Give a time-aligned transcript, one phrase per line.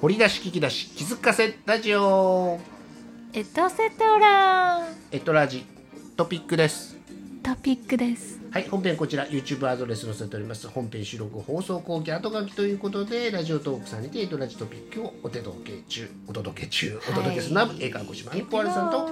[0.00, 2.58] 掘り出し聞き出し気づかせラジオ。
[3.32, 5.64] エトセトラエトラジ
[6.16, 6.96] トピックです。
[7.42, 8.40] トピックです。
[8.50, 10.66] はい本編こちら YouTube アドレス載せております。
[10.66, 16.10] 本編収録放送後期後書きということでラジオトークさんにてエトラジトピックをお届け中。
[16.26, 16.98] お届け中。
[17.08, 19.08] お届けするのは映画小島日本あるさんと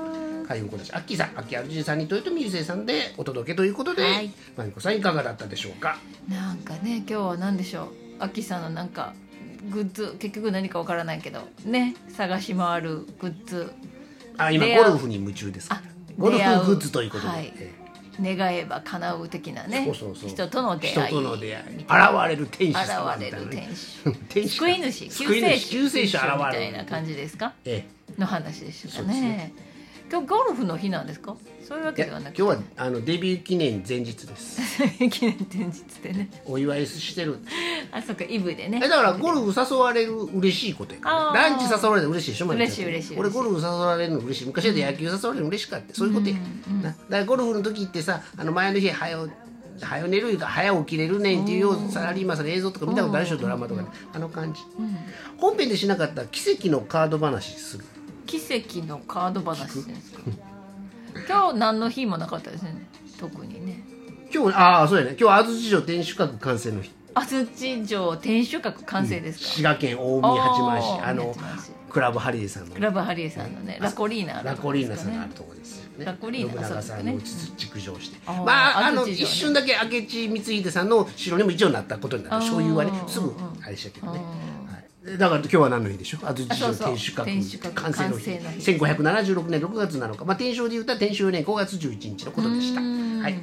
[0.49, 1.39] 海運小出しアッキーさん。
[1.39, 4.33] アッキーアルジーさんにととみゆせいさんでお届けということで、はい。
[4.57, 5.99] まみこさんいかがだったでしょうか？
[6.29, 7.87] なんかね今日は何でしょう？
[8.19, 9.15] アッキーさんのなんか
[9.69, 13.73] グッズ結局何かわからないけどね探し回るグッズ。
[14.39, 15.75] あ今ゴルフに夢中ですか？
[15.75, 15.85] らあ
[16.19, 17.53] ゴルフグッズということで、はい。
[17.57, 17.75] え
[18.23, 19.91] 願えば叶う的なね。
[19.93, 21.07] 人との出会い。
[21.09, 21.77] 人との出会い。
[21.79, 21.89] 現
[22.29, 23.99] れる天使様現れるみたいなね天使。
[24.29, 24.67] 天使か。
[24.67, 26.53] 救い主救い主救世主現みれる。
[26.53, 27.55] たいな感じですか？
[27.65, 27.87] え
[28.19, 29.53] の話でしたね
[30.11, 31.37] 今日ゴルフの日なんですか？
[31.67, 32.37] そういうわけではなく。
[32.37, 34.61] 今日はあのデビュー記念前日です。
[35.09, 36.31] 記念前日でね。
[36.47, 37.39] お祝いしてる。
[37.93, 38.81] あそっかイブでね。
[38.85, 41.35] えだからゴルフ誘われる嬉しいことやから、あー。
[41.35, 42.47] ランチ誘われるの嬉しいでしょ？
[42.49, 44.47] 嬉しい嬉しい俺ゴルフ誘われるの嬉しい。
[44.47, 45.95] 昔だって野球誘われるの嬉しかった。
[45.95, 46.35] そういうことや、
[46.83, 49.31] なだからゴルフの時ってさあの前の日早う
[49.81, 53.37] 早寝るいうか早起きれるねんっていうようサラリーマンさんの映像とか見たことあるでしょ？
[53.39, 53.89] ドラマとかで。
[54.13, 54.61] あの感じ、
[55.39, 57.85] 本編でしなかった奇跡のカード話する
[58.31, 60.21] 奇跡のカード話ですか
[61.29, 62.87] 今日何の日もなかったですね。
[63.19, 63.83] 特にね。
[64.33, 65.11] 今日ああそうやね。
[65.11, 66.93] 今日は安土城天守閣完成の日。
[67.13, 71.01] 安土城天守閣完成ですか、滋賀県近江八幡市。
[71.03, 71.35] あの
[71.91, 72.75] クラブハリーさんの。
[72.77, 76.05] クラブハリーさんのねラコリーナあるラとコリーナさんがあるとこですよね。
[76.05, 82.45] ラコリーナ信長さんの築城して、あーまああの一瞬だけ明智光秀さんの城にも一応なったことになる。
[82.45, 84.21] 所有はねうんすぐあれでしたけどね。
[85.19, 87.25] だから今日は何の日でしょ安土城あそうそう。
[87.25, 87.73] 天守閣。
[87.73, 87.75] 閣。
[87.75, 88.31] 完成の日。
[88.31, 88.71] の日。
[88.73, 90.25] 1576年6月7日。
[90.25, 92.81] まあ天正で言ったら天正4年5月11日のことでした。
[92.81, 93.23] うん。
[93.23, 93.35] はい。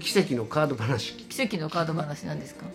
[0.00, 1.14] 奇跡のカード話。
[1.14, 2.66] 奇跡のカード話なんですか？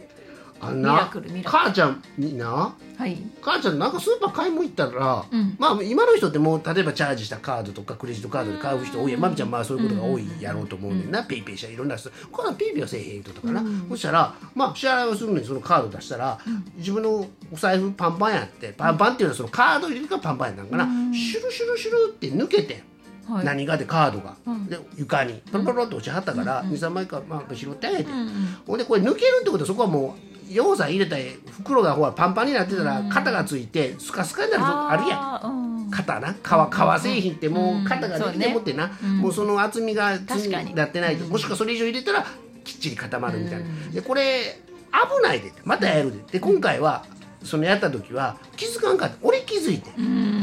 [0.62, 1.10] あんな？
[1.46, 2.76] 母ちゃんにな？
[2.98, 3.18] はい。
[3.42, 5.56] 母ちゃんなんかスーパー買い物行ったら、うん。
[5.58, 9.22] まあ今の人ってもう例えばチャージしたカードとかクレジットカードで買う人多いやん。
[9.22, 11.12] まみちゃんまあそういうことが多いやろうと思うねん。
[11.12, 16.40] な、ペイペイしたらいろんな人「こんなんペイペイはせえへん」言うとかな、そしたらまあ支払いをするのにそのカード出したら、
[16.78, 22.84] 自分のお財布パンパンやってパンパンっていうのはそのカード入れるからパンパンやったんかな、シュルシュルシュルって抜けてん。
[23.32, 23.46] はい。
[23.46, 24.66] 何がでカードが、うん。
[24.66, 28.30] で床にパロパロって落ちはったから、23枚か、まあ、拾ってあげて、うんうん。
[28.66, 31.16] ほんでこれ抜けるってことはそこはもう溶剤入れた
[31.52, 35.18] 袋がほらパンパンになってたら肩がついてスカスカになるとあるや
[35.50, 35.92] ん。
[35.92, 36.36] 肩な。
[36.44, 39.18] 革革製品ってもう肩ができてもってな、うん。
[39.20, 40.76] もうその厚みが確かに。
[40.76, 41.26] なってないと。
[41.26, 42.26] もしくはそれ以上入れたら
[42.64, 44.60] きっちり固まるみたいな、でこれ
[44.92, 46.34] 危ないでまたやるで。
[46.34, 47.06] で今回は
[47.44, 49.16] そのやった時は気づかんかった。
[49.22, 49.90] 俺気づいて、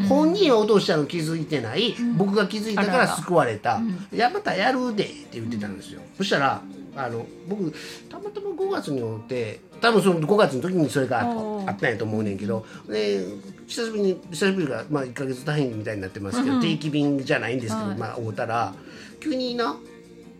[0.08, 3.80] 本人は落としたの気づいてない、僕が気づいたから救われた
[4.12, 5.76] 「いやまたやるで」って言ってたん。
[5.76, 6.62] ですよ、そしたら
[6.96, 7.72] あの僕
[8.08, 13.24] たまたま5月におって多分その5月の時にそれがあったんやと思うねんけどで
[13.66, 17.98] 久しぶりに久しぶりが、まあ、1か月単位みたいになってますけど、定期便じゃないんですけど、はい。
[17.98, 18.74] まあ会うたら
[19.20, 19.76] 急にな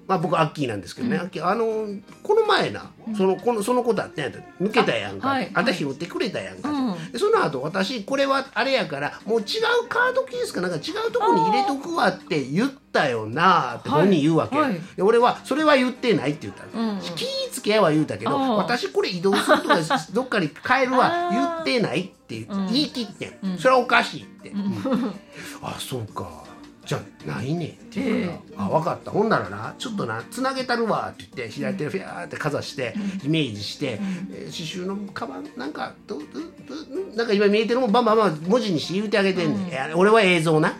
[0.06, 1.87] まあ僕アッキーなんですけどね、アッキーあの
[2.22, 5.50] この前なそのこのそのことあったんやと抜けたやんか、あはい。
[5.53, 14.81] あんた拾ってくれたやんか、うんでその後私これはあれやからもう違うカードケースかなんか違うとこに入れとくわって言ったよなって本人言うわけ、はいはい。
[14.97, 17.00] で俺はそれは言ってないって言ったの、うんうん。
[17.00, 19.77] 気ぃつけやは言うたけど私これ移動するとか
[20.12, 25.15] どっかに帰るは言ってないって言,、い切ってん、それはおかしいって、うん。
[25.62, 26.46] あそうか
[26.87, 28.01] じゃあないねんって。
[28.01, 29.11] 言うから、あ分かった。
[29.11, 33.99] ほんならなちょっとなつなげたるわって言って左手をフィャーってかざして、イメージして、
[34.33, 40.75] えー刺繍のカバンなんかどどどなんか今見えてるもんバンバンバン文字にして言うてあげてんねん、いや俺は映像な、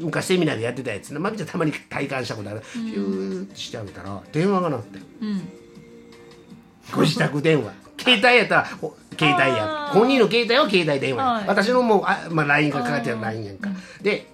[0.00, 1.20] 昔セミナーでやってたやつな。
[1.20, 4.98] まみちゃんたまに体感したことある、ヒューってしてあげたら電話が鳴って。
[5.20, 5.48] うん。
[6.92, 7.72] ご自宅電話。
[7.96, 9.90] 携帯やったらほ携帯や。
[9.92, 13.70] 本人の携帯は携帯電話私のもうあ、まあ、LINE がかかってる LINE やんか、
[14.02, 14.33] で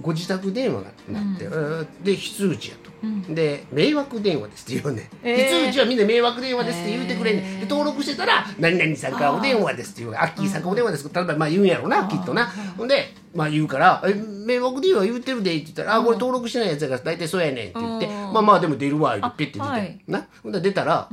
[0.00, 5.64] ご自宅電話が鳴って、えーで非通知やと、で迷惑電話ですって言うねん、 えー。
[5.64, 7.60] 非通知はみんな迷惑電話ですって言うてくれんねん、えー。
[7.60, 11.10] で登録してたら何々さんからお電話ですって言うアッキーさんからお電話です。
[11.12, 12.46] 例えばまあ言うんやろなきっとな。
[12.76, 18.32] ほんでまあ言うから「え迷惑電話言うてるで」って言ったら「あこれ登録してないやつやから大体そうやねん」って言ってうん。
[18.32, 20.00] まあまあでも出るわ言ってピッて出て、はい。
[20.06, 20.26] な。
[20.42, 21.08] ほんで出たら、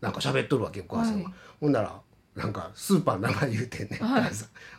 [0.00, 1.34] なんか喋っとるわけよお母さんが、はい。
[1.60, 2.00] ほんなら
[2.34, 4.30] なんかスーパーの名前言うてんねん、はい。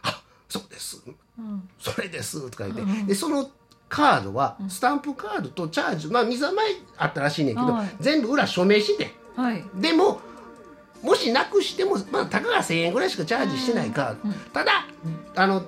[0.04, 1.02] あそうです。
[1.06, 1.16] うん
[1.80, 3.50] それです」とか言って、でその
[3.90, 7.96] カードはスタンプカードとチャージまあ23枚あったらしいねんけど、はい。
[8.00, 9.14] 全部裏署名して。
[9.36, 9.64] はい。
[9.76, 10.20] でも
[11.02, 14.88] もしなくしても、まあ、たかが1,000円ぐらいしかチャージしてないカード、ただ
[15.36, 15.64] あの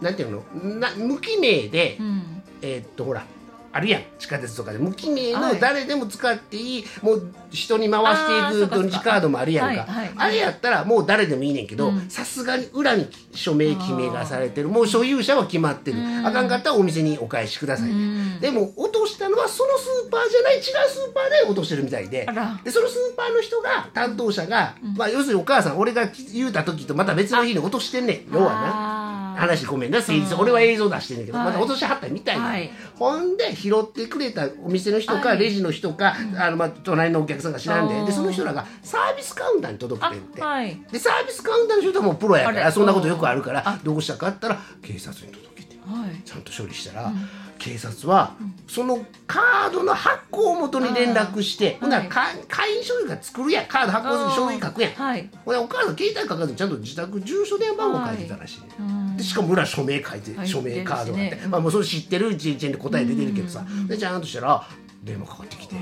[0.00, 0.42] なんていうの
[0.78, 2.42] な無記名で、うん。
[2.62, 3.24] えーっとほら
[3.72, 4.02] あるやん。
[4.18, 4.78] 地下鉄とかで。
[4.78, 5.54] 無記名はい。
[5.54, 12.10] の誰でも使っていい、もう人に回していく土日カードもあるやんか、はいはいあれやったらもう誰でもいいねんけどうん。
[12.10, 14.68] さすがに裏に署名記名がされてる。
[14.68, 16.26] もう所有者は決まってる、うん。
[16.26, 18.40] あかんかったらお店にお返しください、うん。
[18.40, 22.26] でも落としたのはそのスーパーじゃない違うスーパーで落としてるみたいで。
[22.64, 28.34] でそのスーパーの人が担当者が、まあ、要するにお母さん俺が言うた時とまた別の日に落としてんねん。
[28.34, 28.91] 要はな。
[29.36, 30.40] 話ごめんな誠実、うん。
[30.40, 31.46] 俺は映像出してんねんけど、はい。
[31.48, 32.70] まだ落としはったみたいな、はい。
[32.98, 35.38] ほんで拾ってくれたお店の人か、はい。
[35.38, 45.76] レジの人か、あのまあ隣のお客さんが知らんででその人らがサービスカウンターに届けてんって、でサービスカウンターの人はもうプロやからそんなことよくあるからあどうしたかったら警察に届けて。
[45.86, 46.22] はい。
[46.24, 47.12] ちゃんと処理したら、
[47.58, 48.34] 警察は
[48.66, 52.10] そのカードの発行を元に連絡して、ほんならはい。
[52.10, 53.66] 会会員書類が作るやん。
[53.66, 55.28] カード発行する書類書くやん、はい。
[55.44, 60.48] ほんでお母さん携帯書かずにちゃんと自宅住所電話番号書いてたらしいね、うんでしかも裏署名書いて、はい。
[60.48, 64.66] 署名カードがあって、まあもうそれ知ってるうちにで答え出てるけどさ、でちゃんとしたら
[65.02, 65.76] 電話かかってきて、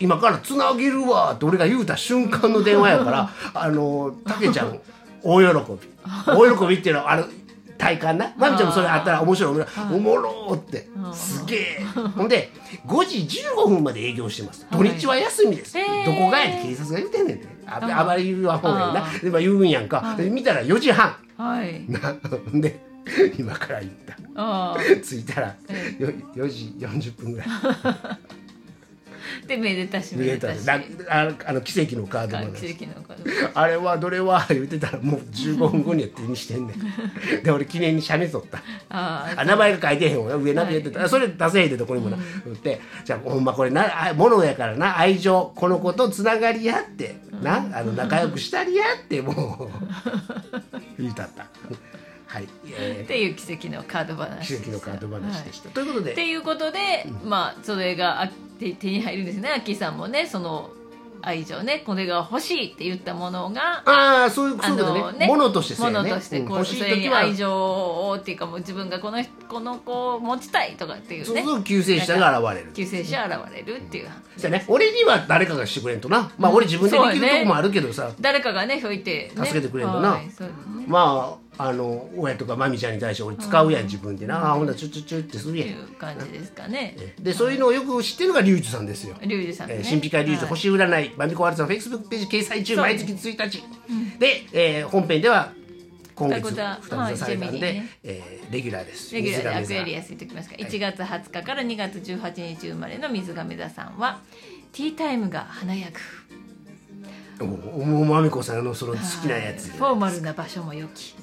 [0.00, 4.78] 今からつなげるわって俺が言うた瞬間の電話やから あのたけちゃん
[5.22, 5.92] 大喜び。
[6.26, 7.24] 大喜びっていうのはあの
[7.78, 8.32] 体感な。
[8.36, 10.88] まみちゃんもそれあったら面白いおもろーって。
[11.12, 11.80] すげえ
[12.14, 12.52] ほんで
[12.86, 14.66] 5時15分まで営業してます。
[14.70, 16.04] 土日は休みです、へー。
[16.04, 19.04] どこがやって警察が言ってんねんねああまり言わん方がいいな。
[19.04, 21.84] あでまあ言うんやんか、で見たら4時半はい。
[21.90, 22.16] な
[22.60, 22.80] で
[23.38, 24.16] 今から行った。
[24.36, 27.48] あ着いたらえよ4時40分ぐらい。
[27.48, 28.41] ー
[29.46, 30.68] でめでたしめでたし。
[31.08, 33.60] ああの奇跡のカードマン奇跡のカード。
[33.60, 36.76] あれはどれは言ってたらもう15分後には手にしてんねん。
[37.42, 38.62] で俺記念に写メ撮った。
[38.88, 51.46] ああ名前が書いてへんわ上なんて言ってた、あそれ出せへんでどこにもな、言ってじゃあほんまこれなあ物やからな愛情この子とつながり合ってなあの仲良くしたり合ってもう言いたった。
[52.32, 52.46] はい、っ
[52.78, 56.10] えていう奇跡のカード話奇跡のカード話ではした、ということで。
[56.10, 58.30] いっていうことで、まあそれがあ
[58.62, 59.50] 手手に入るんですね。
[59.50, 60.70] アッキーさんもねその
[61.24, 71.24] 愛情ねこれが欲しいって言ったものがああそういうことのね物としてそうやね物としてこう、うん欲しいそれに時は愛情をっていうかもう自分がこの人この子を持ちたいとかっていうね。
[71.24, 72.72] そうそう救世主が現れる。
[72.72, 76.32] 救世主現れるっていう、そうやね俺には誰かがしてくれんとな。
[76.38, 80.12] まあ俺自分でできるとこもあるけどさ、誰かがね吹いて、ね、助けてくれんとな。
[80.12, 80.30] はい
[80.88, 85.68] まああの親とかまみちゃんに対して俺使うやん自分でな、あほんならチュチュチュってするやん。
[85.68, 86.96] っていう感じですかね。
[87.20, 89.16] でそういうのをよく知ってるのがリュウジさんですよ。
[89.22, 90.48] リュウジさんね、えー、神秘会リュウジはい。
[90.50, 93.62] 星占いバミコワルツのフェイスブックページ掲載中毎月1日、
[94.18, 95.52] で、えー本編では
[96.14, 99.14] 今月双子座双子座されたんで、はいねえーレギュラーです。
[99.14, 104.20] レギュラーでアクエリアス言っておきますか、1月20日から2月18日生まれの水亀座さんは
[104.72, 105.98] ティータイムが華やぐ
[107.44, 111.14] おもうまみこさんのその好きなやつフォーマルな場所も良き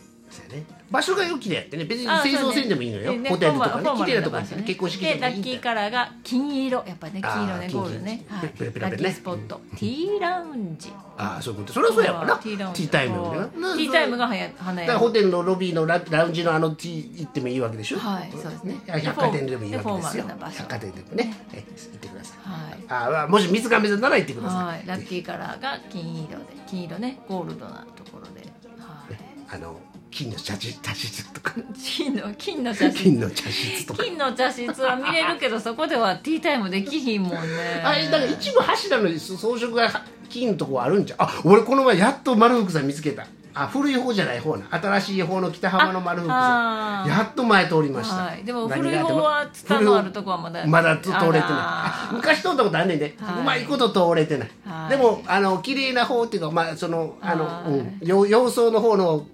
[0.50, 0.66] ね。
[0.92, 4.62] 場所が良きでやってね別にあ清掃せんでもいいのよ、ホテルとかね綺麗なとこルな場所ね。
[4.62, 6.84] に結婚式でラッキーカラーが金色。
[6.88, 8.92] やっぱね黄色ねゴールね、金はい、ペラペラペラね。
[8.92, 9.62] ラッキースポット。
[9.72, 10.92] ティーラウンジ。
[11.18, 11.74] ああそういうこと。
[11.74, 12.38] それはそうやわな。
[12.38, 13.76] ティータイムね。
[13.76, 18.00] ティータイムがはや華だやぐからホテルのロビーのララウンジのあのティー行ってもいいわけでしょ。
[18.00, 18.76] はいそうですね。
[18.88, 20.26] 百貨店でもいいわけですよ。
[20.28, 21.34] 百貨店でもね。
[21.54, 22.50] え行ってください。
[22.50, 22.80] はい。
[22.90, 28.42] ああもし水亀座なら行ってくださはい、ラッキーカラーが金色で金色ねゴールドなところで、
[28.80, 29.14] はい。
[29.14, 29.18] い、
[29.50, 29.80] あの
[30.12, 31.54] 金の茶室茶室とか。
[31.82, 34.04] 金の金の茶室金の茶室とか。
[34.04, 37.38] 金の茶室は見れるけどそこではティータイムできひんもんね。
[37.84, 41.22] あれだから一部柱の装飾が金のとこあるんじゃん。
[41.22, 43.28] あ俺この前やっと丸福さん見つけた。
[43.52, 44.68] あ古い方じゃない方な。
[44.70, 47.08] 新しい方の北浜の丸福さん。
[47.08, 52.16] やっと前通りました、はい、でも何があって古い方はツタのあるとこはまだまだ通れてない。
[52.16, 53.40] 昔通ったことあんねんで、はい。
[53.40, 54.90] うまいこと通れてない、はい。
[54.90, 57.72] でもあの綺麗な方っていうかまあそのあの、はい。
[57.72, 59.26] うん、よ洋装の方の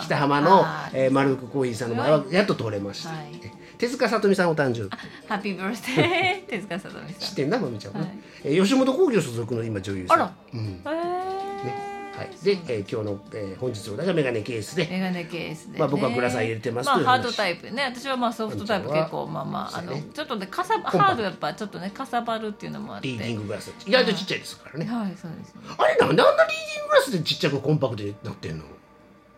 [0.00, 3.40] 北浜の、はいえー、丸福コーヒーさんの前はやっと通れました、はい。
[3.42, 4.90] え手塚さとみさんお誕生日。
[5.28, 7.20] ハッピーバースデー手塚さとみさん。
[7.20, 8.00] 知ってんなまみちゃんは。
[8.00, 8.18] ね、はい。
[8.44, 10.20] えー吉本興業所属の今女優さん。
[10.20, 10.34] あら。
[10.52, 10.60] うん。
[10.60, 10.80] へね。
[12.16, 14.86] はい、で、えー今日の、えー本日のお題がメガネケースで。
[14.88, 17.82] メガネケースで、ね、まあ僕はグラサン入れてますまあハードタイプね。
[17.82, 18.92] 私はまあソフトタイプ。
[18.92, 23.08] 結構まあまああのちょっとねかさハードやっぱちょっとねかさばるっていうのもあって。
[23.08, 23.72] リーディンググラス。
[23.86, 25.14] 意外とちっちゃいですからね、はい。
[25.20, 25.54] そうです。
[25.54, 28.64] ねあれなんであんなリーディンググラスでちっちゃくコンパクトになってんの？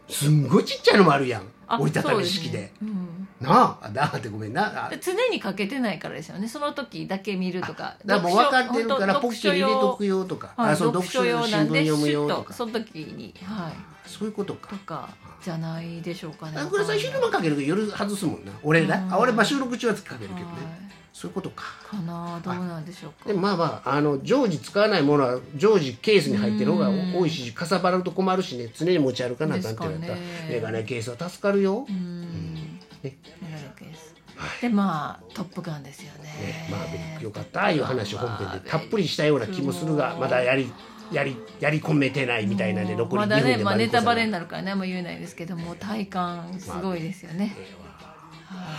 [0.08, 1.42] すんごいちっちゃいのもあるやん。
[1.68, 2.58] あ折りたたみ式で。
[2.58, 4.90] ねうんなああなあってごめんな。
[5.00, 6.48] 常にかけてないからですよね。
[6.48, 7.96] その時だけ見るとか。
[8.06, 13.34] だからもう分かってるからポッケに入れとくよとか、はい、あそう読書用新なんで読むュよとかその時に。
[13.42, 14.08] はい。
[14.08, 14.68] そういうことか。
[14.68, 15.10] とか
[15.42, 16.58] じゃないでしょうかね。
[16.58, 18.52] あこれさ昼間かけるけど夜外すもんな。
[18.62, 20.44] 俺だあ俺まあ収録中はかけるけどね。
[20.44, 21.64] はいそういうことか。
[21.82, 23.28] かなどうなんでしょうか。
[23.28, 27.16] でもまあまああの常時使わないものは常時ケースに入ってる方がうん。
[27.16, 30.08] 多いしかさばると困るしね常に持ち歩かなあかんってなった。
[30.08, 30.16] ら
[30.50, 31.86] メガネケースは助かるよ。
[31.88, 32.54] う、ん。
[32.64, 32.70] ね。
[33.02, 33.14] メ
[33.50, 34.14] ガネケース。
[34.60, 36.24] でまあ「トップガン」ですよね。
[36.24, 40.70] ねマーベリックよかったああいう話を本編でたっぷりしたような気もするがまだやり
[41.10, 47.56] やりやり込めてないみたいなんで残り2まだ分でね、まあ、ネタバレにななるからねもう言えないですけども体感すごいですよね、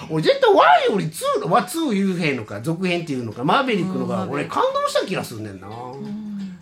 [0.10, 5.68] 俺絶対 Y より2のは2言うへんのか続編っていうのかマーベリックのがうん俺感動した気がすんねんな、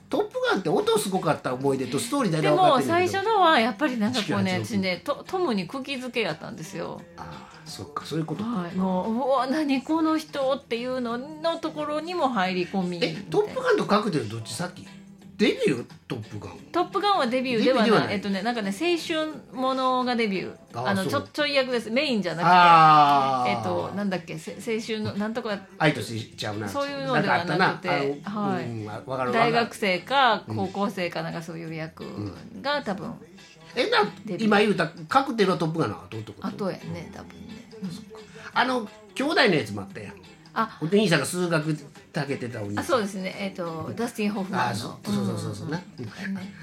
[0.09, 2.81] トップガンって音すごかった思い出とストーリーだけど。
[2.81, 7.01] 最初のはやっぱりなんかこうね1986私ねトトムに釘付けやったんですよ。
[7.17, 8.49] ああそっかそういうことか。
[8.49, 14.53] はいもううわ何この人っていうののところにも入り込みえトップガンとカクテルどっち？
[14.53, 14.87] 先
[15.37, 18.13] デビュートップガントップガンはデビューではない。
[18.13, 20.85] えっとねなんかね青春ものがデビュー。
[20.87, 26.69] あのちょちょい役ですメインじゃなくてえっとなんだっけせ青春のなんとか愛としちゃうな。
[26.69, 27.89] そういうのではなくて
[28.23, 28.65] はい。
[28.65, 28.85] うん
[29.33, 32.05] 大学生か高校生かなんかそういう役
[32.61, 33.13] が多分
[33.75, 34.45] えなデビュー。
[34.45, 36.47] 今言うたカクテルはトップガンの後ってこと？
[36.47, 37.67] 後やね多分ね。
[38.53, 40.13] あの兄弟のやつもあったやん
[40.55, 40.77] あ。
[40.81, 41.77] お兄さんが数学
[42.11, 42.83] たけてたお兄さん。
[42.83, 43.35] あそうですね。
[43.39, 44.69] えっとダスティン・ホフマンの。
[44.71, 46.05] あそうそうそうそうそうな、うん。
[46.05, 46.11] ね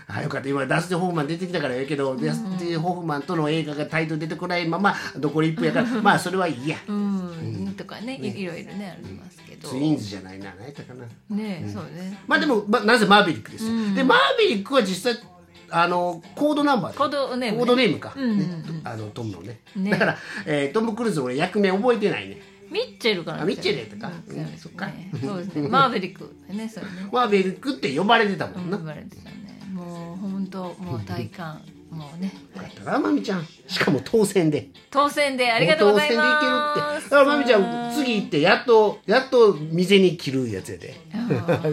[0.08, 0.48] あよかった。
[0.48, 5.86] 今ダスティン・ホフマン出てきたからやけど、ダスティン・ホフマンとの映画がタイトル出てこないまま残り1分やから。
[6.02, 7.74] まあそれはいいや、うん。
[7.76, 9.68] とかねいいろいろねありますけど。
[9.68, 11.04] ツインズじゃないな何やったかな。
[11.36, 12.18] ねそうね。
[12.26, 13.64] まあでも、まあ、なぜマーベリックです？
[13.64, 15.22] よ、でマーベリックは実際
[15.70, 16.98] あのコードナンバーで。
[16.98, 17.58] コードネームね。
[17.58, 18.46] コードネームか、うんうんね。
[18.84, 19.60] あのトムのね。
[19.76, 19.90] ね。
[19.90, 22.38] だから、えートム・クルーズ俺役名覚えてないね
[22.72, 24.12] ミッチェルかなあミッチェルやったか。
[24.28, 24.86] うんうんそっか。
[24.86, 25.10] ね。
[25.22, 25.68] そうですね。
[25.68, 26.92] マーベリックねそれね。
[27.12, 29.36] マーベリックって呼ばれてたもんな、言われてたね。
[29.72, 31.62] もう本当もう体感
[31.92, 32.32] もうね。
[32.56, 33.46] よかったなまみちゃん。
[33.66, 34.68] しかも当選で。
[34.90, 36.30] 当選でありがとうございます。
[36.30, 37.10] 当選でいけるって。
[37.10, 40.96] だからまみちゃん次行ってやっとやっと店に切るやつやで。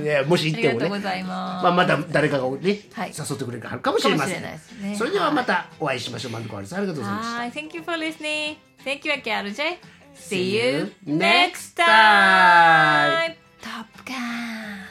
[0.03, 3.13] いやもし行ありがとうごってもねざいます、まあ、また誰かがね、はい。
[3.17, 4.59] 誘ってくれるかかもしれませんね。
[4.97, 6.31] それではまたお会いしましょう。
[6.33, 7.59] マンドコアルさんありがとうございました。
[7.59, 8.57] thank you for listening.
[8.83, 9.98] Thank you, Aki RJ.
[10.19, 13.33] See you next time.
[13.61, 14.88] Top Gun.